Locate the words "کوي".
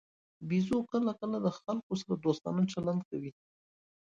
3.09-3.31